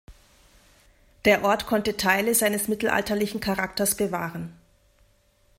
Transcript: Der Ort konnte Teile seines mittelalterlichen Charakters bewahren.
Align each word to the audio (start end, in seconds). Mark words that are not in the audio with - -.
Der 1.25 1.43
Ort 1.43 1.67
konnte 1.67 1.95
Teile 1.95 2.33
seines 2.33 2.67
mittelalterlichen 2.67 3.39
Charakters 3.39 3.95
bewahren. 3.95 4.51